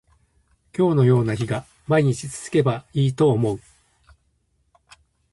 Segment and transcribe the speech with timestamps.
[0.75, 3.59] 今日のような日が毎日続けばいいと思う